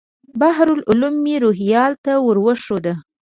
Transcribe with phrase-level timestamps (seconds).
[0.39, 2.85] بحر العلوم مې روهیال ته ور وښود.